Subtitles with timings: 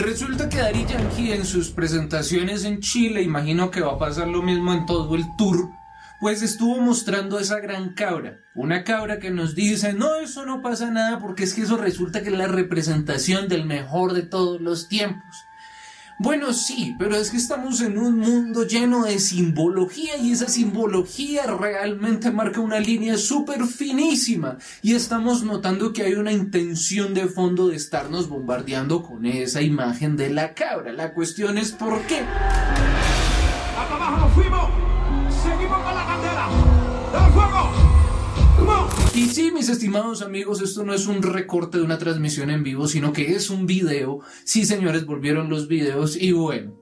[0.00, 4.40] Resulta que Dari Yankee en sus presentaciones en Chile, imagino que va a pasar lo
[4.40, 5.68] mismo en todo el tour,
[6.20, 8.38] pues estuvo mostrando esa gran cabra.
[8.54, 12.22] Una cabra que nos dice, no, eso no pasa nada porque es que eso resulta
[12.22, 15.44] que es la representación del mejor de todos los tiempos.
[16.22, 21.46] Bueno, sí, pero es que estamos en un mundo lleno de simbología y esa simbología
[21.46, 27.68] realmente marca una línea súper finísima y estamos notando que hay una intención de fondo
[27.68, 30.92] de estarnos bombardeando con esa imagen de la cabra.
[30.92, 32.20] La cuestión es por qué.
[39.20, 42.88] Y sí, mis estimados amigos, esto no es un recorte de una transmisión en vivo,
[42.88, 44.20] sino que es un video.
[44.44, 46.72] Sí, señores, volvieron los videos y bueno.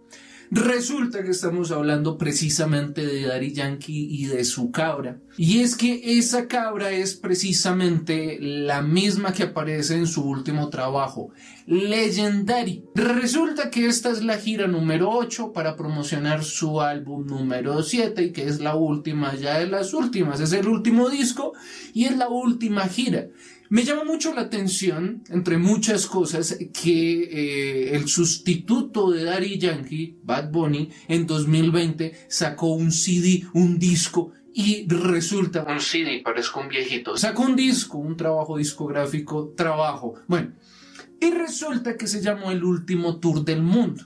[0.50, 5.20] Resulta que estamos hablando precisamente de Daddy Yankee y de su cabra.
[5.36, 11.30] Y es que esa cabra es precisamente la misma que aparece en su último trabajo,
[11.66, 12.82] Legendary.
[12.94, 18.32] Resulta que esta es la gira número 8 para promocionar su álbum número 7 y
[18.32, 20.40] que es la última ya de las últimas.
[20.40, 21.52] Es el último disco
[21.92, 23.28] y es la última gira.
[23.70, 30.18] Me llama mucho la atención, entre muchas cosas, que eh, el sustituto de Daddy Yankee,
[30.22, 36.68] Bad Bunny, en 2020 sacó un CD, un disco, y resulta un CD, parezco un
[36.68, 37.16] viejito.
[37.16, 40.14] Sacó un disco, un trabajo discográfico, trabajo.
[40.26, 40.52] Bueno,
[41.20, 44.04] y resulta que se llamó el último tour del mundo.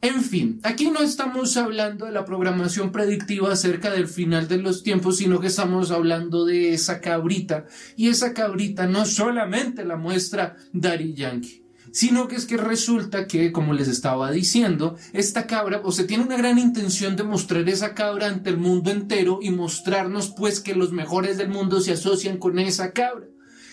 [0.00, 4.84] En fin, aquí no estamos hablando de la programación predictiva acerca del final de los
[4.84, 7.66] tiempos, sino que estamos hablando de esa cabrita.
[7.96, 13.50] Y esa cabrita no solamente la muestra Daddy Yankee, sino que es que resulta que,
[13.50, 17.94] como les estaba diciendo, esta cabra, o se tiene una gran intención de mostrar esa
[17.94, 22.36] cabra ante el mundo entero y mostrarnos pues que los mejores del mundo se asocian
[22.36, 23.26] con esa cabra.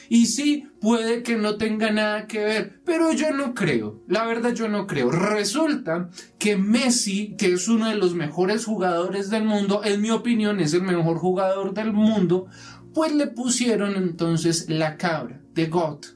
[0.10, 4.04] Y sí, puede que no tenga nada que ver, pero yo no creo.
[4.08, 5.12] La verdad yo no creo.
[5.12, 10.60] Resulta que Messi, que es uno de los mejores jugadores del mundo, en mi opinión
[10.60, 12.48] es el mejor jugador del mundo,
[12.94, 16.15] pues le pusieron entonces la cabra de God.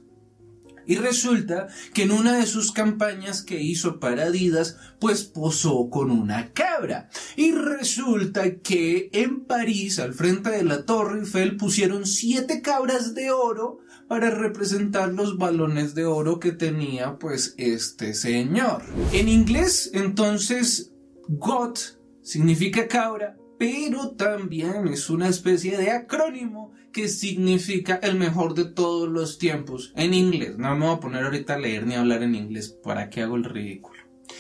[0.89, 6.09] Y resulta que en una de sus campañas que hizo para Adidas, pues posó con
[6.09, 7.11] una cabra.
[7.35, 13.29] Y resulta que en París, al frente de la Torre Eiffel, pusieron siete cabras de
[13.29, 18.81] oro para representar los balones de oro que tenía pues este señor.
[19.13, 20.91] En inglés, entonces,
[21.28, 21.78] God
[22.23, 29.09] significa cabra, pero también es una especie de acrónimo que significa el mejor de todos
[29.09, 30.58] los tiempos en inglés.
[30.58, 33.22] No me voy a poner ahorita a leer ni a hablar en inglés, ¿para qué
[33.22, 34.00] hago el ridículo?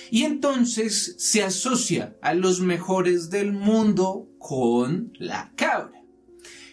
[0.09, 5.98] Y entonces se asocia a los mejores del mundo con la cabra.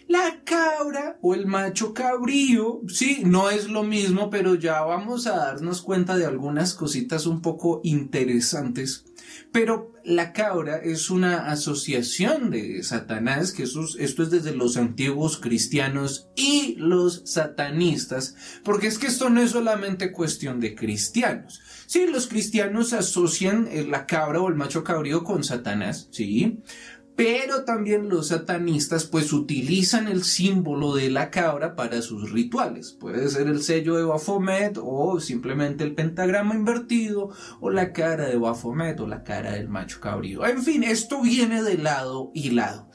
[0.08, 5.36] La cabra o el macho cabrío, sí, no es lo mismo, pero ya vamos a
[5.36, 9.04] darnos cuenta de algunas cositas un poco interesantes.
[9.50, 16.28] Pero la cabra es una asociación de Satanás, que esto es desde los antiguos cristianos
[16.36, 21.60] y los satanistas, porque es que esto no es solamente cuestión de cristianos.
[21.86, 26.60] Sí, los cristianos asocian eh, la cabra o el macho cabrío con Satanás, sí,
[27.16, 32.92] pero también los satanistas pues utilizan el símbolo de la cabra para sus rituales.
[32.92, 38.36] Puede ser el sello de Baphomet o simplemente el pentagrama invertido o la cara de
[38.36, 40.46] Baphomet o la cara del macho cabrío.
[40.46, 42.90] En fin, esto viene de lado y lado.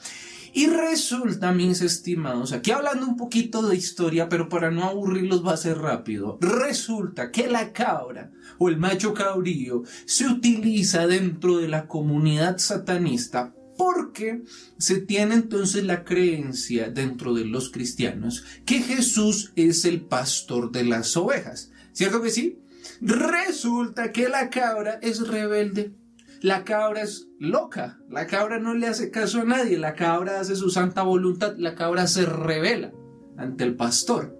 [0.54, 5.54] Y resulta, mis estimados, aquí hablando un poquito de historia, pero para no aburrirlos va
[5.54, 11.68] a ser rápido, resulta que la cabra o el macho cabrío se utiliza dentro de
[11.68, 14.44] la comunidad satanista porque
[14.78, 20.84] se tiene entonces la creencia dentro de los cristianos que Jesús es el pastor de
[20.84, 21.72] las ovejas.
[21.92, 22.60] ¿Cierto que sí?
[23.00, 25.92] Resulta que la cabra es rebelde.
[26.42, 27.98] La cabra es loca.
[28.08, 29.76] La cabra no le hace caso a nadie.
[29.78, 31.56] La cabra hace su santa voluntad.
[31.56, 32.92] La cabra se revela
[33.36, 34.38] ante el pastor.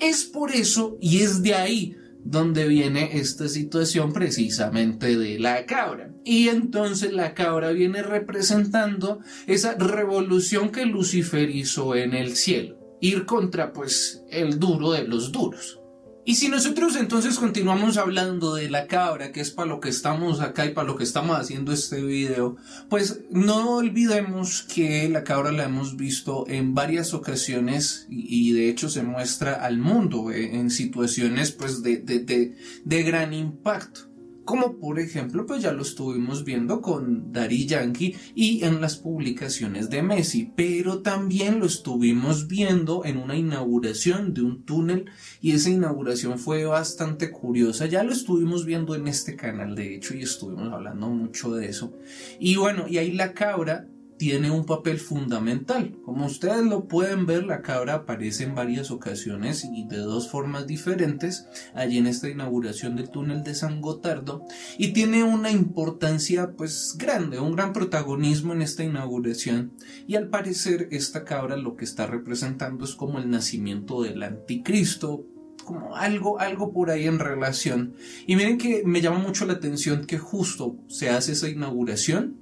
[0.00, 1.94] Es por eso y es de ahí
[2.30, 6.12] donde viene esta situación precisamente de la cabra.
[6.24, 13.24] Y entonces la cabra viene representando esa revolución que Lucifer hizo en el cielo, ir
[13.24, 15.80] contra pues el duro de los duros.
[16.28, 20.42] Y si nosotros entonces continuamos hablando de la cabra, que es para lo que estamos
[20.42, 22.58] acá y para lo que estamos haciendo este video,
[22.90, 28.90] pues no olvidemos que la cabra la hemos visto en varias ocasiones y, de hecho
[28.90, 32.54] se muestra al mundo eh, en situaciones pues de, de,
[32.84, 34.07] de gran impacto
[34.48, 39.90] como por ejemplo pues ya lo estuvimos viendo con Dari Yankee y en las publicaciones
[39.90, 45.04] de Messi, pero también lo estuvimos viendo en una inauguración de un túnel
[45.42, 50.14] y esa inauguración fue bastante curiosa, ya lo estuvimos viendo en este canal de hecho
[50.14, 51.92] y estuvimos hablando mucho de eso.
[52.40, 53.86] Y bueno y ahí la cabra
[54.18, 55.96] tiene un papel fundamental.
[56.04, 60.66] Como ustedes lo pueden ver, la cabra aparece en varias ocasiones y de dos formas
[60.66, 64.44] diferentes allí en esta inauguración del túnel de San Gotardo
[64.76, 69.72] y tiene una importancia pues grande, un gran protagonismo en esta inauguración
[70.06, 75.24] y al parecer esta cabra lo que está representando es como el nacimiento del anticristo,
[75.64, 77.94] como algo, algo por ahí en relación.
[78.26, 82.37] Y miren que me llama mucho la atención que justo se hace esa inauguración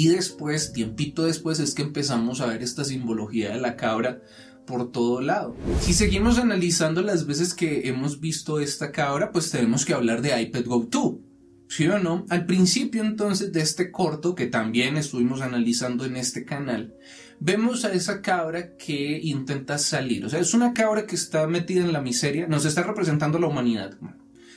[0.00, 4.22] y después, tiempito después, es que empezamos a ver esta simbología de la cabra
[4.66, 5.54] por todo lado.
[5.82, 10.40] Si seguimos analizando las veces que hemos visto esta cabra, pues tenemos que hablar de
[10.40, 11.14] iPad Go 2.
[11.68, 12.24] ¿Sí o no?
[12.30, 16.94] Al principio entonces de este corto, que también estuvimos analizando en este canal,
[17.38, 20.24] vemos a esa cabra que intenta salir.
[20.24, 23.48] O sea, es una cabra que está metida en la miseria, nos está representando la
[23.48, 23.98] humanidad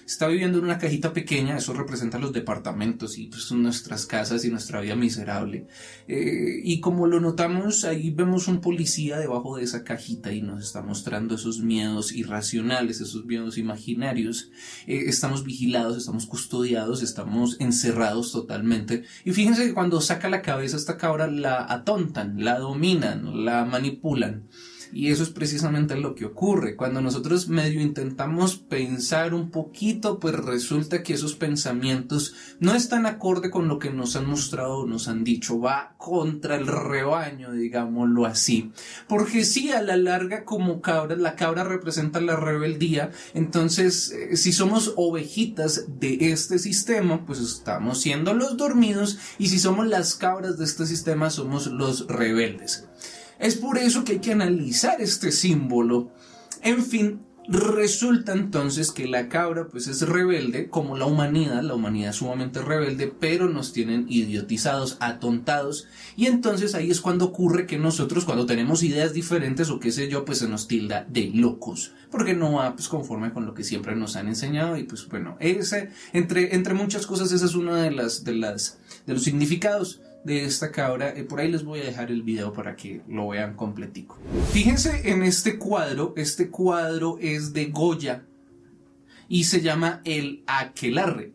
[0.06, 4.50] está viviendo en una cajita pequeña, eso representa los departamentos y pues, nuestras casas y
[4.50, 5.68] nuestra vida miserable.
[6.08, 10.64] Eh, y como lo notamos, ahí vemos un policía debajo de esa cajita y nos
[10.64, 14.52] está mostrando esos miedos irracionales, esos miedos imaginarios.
[14.88, 19.04] Eh, estamos vigilados, estamos custodiados, estamos encerrados totalmente.
[19.26, 24.48] Y fíjense que cuando saca la cabeza esta cabra la atontan, la dominan, la manipulan.
[24.94, 26.75] Y eso es precisamente lo que ocurre.
[26.75, 33.50] Cuando nosotros medio intentamos pensar un poquito, pues resulta que esos pensamientos no están acorde
[33.50, 35.60] con lo que nos han mostrado o nos han dicho.
[35.60, 38.72] Va contra el rebaño, digámoslo así.
[39.07, 43.10] Porque sí, a la larga, como cabra, la cabra representa la rebeldía.
[43.34, 49.18] Entonces, eh, si somos ovejitas de este sistema, pues estamos siendo los dormidos.
[49.40, 52.88] Y si somos las cabras de este sistema, somos los rebeldes.
[53.44, 56.12] Es por eso que hay que analizar este símbolo.
[56.62, 62.12] En fin, Resulta entonces que la cabra pues es rebelde como la humanidad, la humanidad
[62.12, 65.88] es sumamente rebelde, pero nos tienen idiotizados, atontados.
[66.16, 70.07] Y entonces ahí es cuando ocurre que nosotros cuando tenemos ideas diferentes o qué sé
[70.07, 73.66] yo pues se nos tilda de locos, porque no va pues conforme con lo que
[73.66, 77.84] siempre nos han enseñado y pues bueno, ese entre entre muchas cosas esa es una
[77.84, 81.10] de las de las de los significados de esta cabra.
[81.10, 84.18] Eh, por ahí les voy a dejar el video para que lo vean completico.
[84.52, 86.14] Fíjense en este cuadro.
[86.18, 88.24] Este cuadro es de Goya
[89.28, 91.31] y se llama El Aquelarre.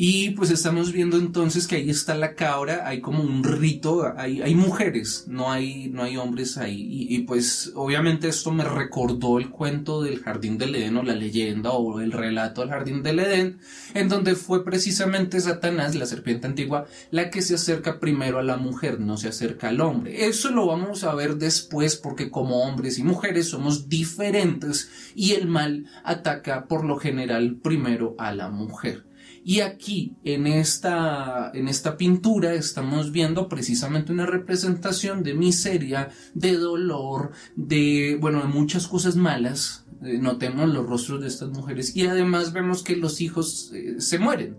[0.00, 4.40] Y pues estamos viendo entonces que ahí está la cabra, hay como un rito, hay,
[4.40, 7.08] hay mujeres, no hay, no hay hombres ahí.
[7.10, 11.72] Y, pues obviamente esto me recordó el cuento del Jardín del Edén o la leyenda
[11.72, 13.58] o el relato del Jardín del Edén,
[13.92, 18.56] en donde fue precisamente Satanás, la serpiente antigua, la que se acerca primero a la
[18.56, 20.26] mujer, no se acerca al hombre.
[20.28, 25.48] Eso lo vamos a ver después porque como hombres y mujeres somos diferentes y el
[25.48, 29.07] mal ataca por lo general primero a la mujer.
[29.48, 36.58] Y aquí, en esta, en esta pintura, estamos viendo precisamente una representación de miseria, de
[36.58, 39.86] dolor, de, bueno, de muchas cosas malas.
[40.04, 44.18] Eh, notemos los rostros de estas mujeres y además vemos que los hijos eh, se
[44.18, 44.58] mueren.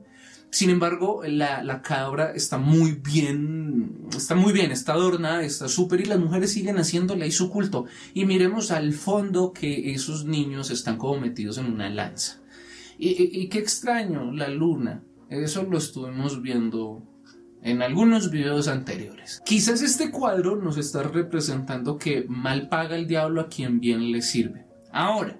[0.49, 6.01] Sin embargo, la, la, cabra está muy bien, está muy bien, está adornada, está súper
[6.01, 7.85] y las mujeres siguen haciéndole ahí su culto.
[8.15, 12.39] Y miremos al fondo que esos niños están como metidos en una lanza.
[13.01, 15.03] Y, qué extraño, la luna.
[15.29, 17.01] Eso lo estuvimos viendo
[17.63, 19.41] en algunos videos anteriores.
[19.45, 24.21] Quizás este cuadro nos está representando que mal paga el diablo a quien bien le
[24.21, 24.65] sirve.
[24.91, 25.39] Ahora,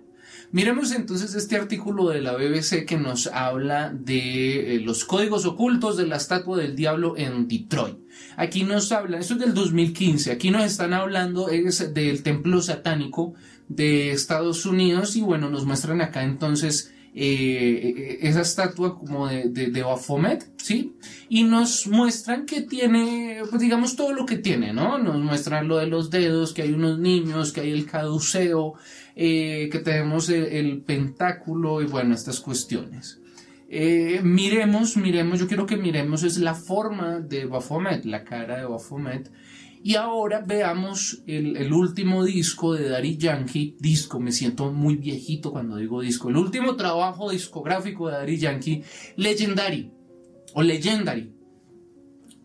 [0.54, 5.98] miremos entonces este artículo de la BBC que nos habla de eh, los códigos ocultos
[5.98, 7.98] de la estatua del diablo en Detroit.
[8.38, 13.34] Aquí nos habla, esto es del 2015, aquí nos están hablando es del templo satánico
[13.68, 19.84] de Estados Unidos y bueno, nos muestran acá entonces eh, esa estatua como de, de,
[19.84, 20.96] Baphomet, ¿sí?
[21.28, 24.98] Y nos muestran que tiene, pues digamos, todo lo que tiene, ¿no?
[25.00, 28.76] Nos muestran lo de los dedos, que hay unos niños, que hay el caduceo,
[29.16, 33.20] eh, que tenemos el, pentáculo y bueno, estas cuestiones.
[33.72, 38.66] Eh, miremos, miremos, yo quiero que miremos es la forma de Baphomet, la cara de
[38.66, 39.32] Baphomet.
[39.84, 45.78] Y ahora veamos el, último disco de Daddy Yankee, disco, me siento muy viejito cuando
[45.78, 48.84] digo disco, el último trabajo discográfico de Daddy Yankee,
[49.16, 49.92] Legendary,
[50.54, 51.32] o Legendary.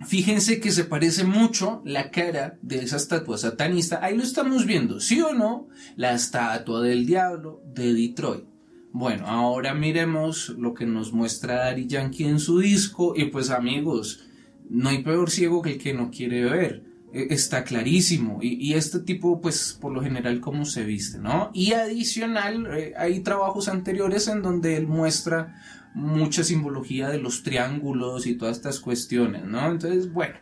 [0.07, 5.01] Fíjense que se parece mucho la cara de esa estatua satanista, ahí lo estamos viendo,
[5.01, 5.69] ¿sí o no?
[5.97, 8.54] La estatua del diablo de Detroit.
[8.95, 14.21] Bueno, ahora miremos lo que nos muestra Daddy Yankee en su disco y pues amigos,
[14.71, 16.85] no hay peor ciego que el que no quiere ver.
[17.13, 21.51] E, está clarísimo y, este tipo pues por lo general cómo se viste, ¿no?
[21.53, 25.61] Y adicional eh, hay trabajos anteriores en donde él muestra
[25.93, 29.73] mucha simbología de los triángulos y todas estas cuestiones, ¿no?
[29.73, 30.37] Entonces, bueno,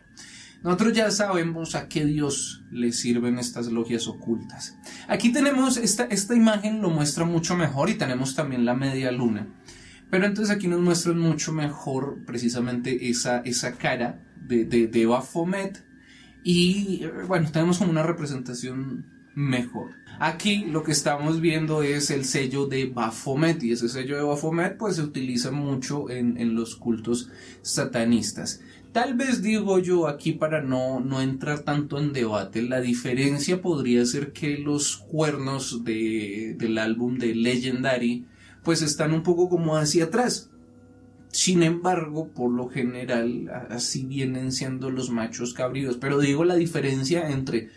[0.63, 4.77] nosotros ya sabemos a qué Dios le sirven estas logias ocultas.
[5.07, 9.47] Aquí tenemos esta, esta imagen, lo muestra mucho mejor y tenemos también la media luna.
[10.09, 15.83] Pero entonces aquí nos muestran mucho mejor precisamente esa, esa cara de, de, de Baphomet
[16.43, 19.05] y bueno, tenemos como una representación
[19.35, 19.91] mejor.
[20.19, 24.77] Aquí lo que estamos viendo es el sello de Baphomet y ese sello de Baphomet
[24.77, 27.29] pues se utiliza mucho en, en los cultos
[27.61, 28.61] satanistas.
[28.93, 34.05] Tal vez digo yo aquí para no, no entrar tanto en debate, la diferencia podría
[34.05, 38.27] ser que los cuernos de, del álbum de Legendary
[38.63, 40.51] pues están un poco como hacia atrás.
[41.29, 45.97] Sin embargo, por lo general, así vienen siendo los machos cabríos.
[45.97, 47.69] Pero digo la diferencia entre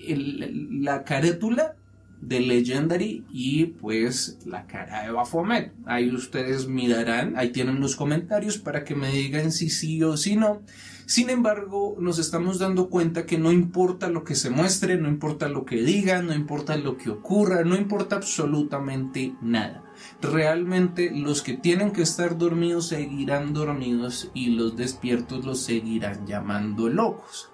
[0.00, 1.76] la carátula
[2.20, 5.72] de Legendary y pues la cara de Baphomet.
[5.86, 10.36] Ahí ustedes mirarán, ahí tienen los comentarios para que me digan si sí o si
[10.36, 10.62] no.
[11.06, 15.48] Sin embargo, nos estamos dando cuenta que no importa lo que se muestre, no importa
[15.48, 19.82] lo que digan, no importa lo que ocurra, no importa absolutamente nada.
[20.22, 26.88] Realmente los que tienen que estar dormidos seguirán dormidos y los despiertos los seguirán llamando
[26.88, 27.50] locos.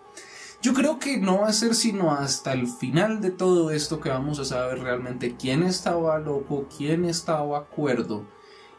[0.63, 4.09] Yo creo que no va a ser sino hasta el final de todo esto que
[4.09, 8.27] vamos a saber realmente quién estaba loco, quién estaba acuerdo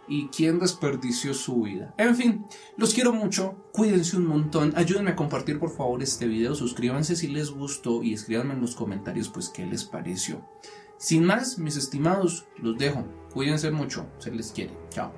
[0.07, 1.93] y quién desperdició su vida.
[1.98, 2.46] En fin,
[2.77, 7.27] los quiero mucho, cuídense un montón, ayúdenme a compartir por favor este video, suscríbanse si
[7.27, 10.41] les gustó y escríbanme en los comentarios pues qué les pareció.
[10.98, 13.05] Sin más, mis estimados, los dejo.
[13.31, 14.74] Cuídense mucho, se les quiere.
[14.89, 15.12] Chao.